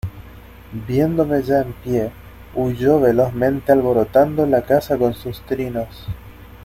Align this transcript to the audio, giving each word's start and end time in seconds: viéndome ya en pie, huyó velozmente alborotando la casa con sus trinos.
viéndome 0.87 1.43
ya 1.43 1.59
en 1.61 1.73
pie, 1.73 2.11
huyó 2.55 2.99
velozmente 2.99 3.71
alborotando 3.71 4.47
la 4.47 4.63
casa 4.63 4.97
con 4.97 5.13
sus 5.13 5.45
trinos. 5.45 6.07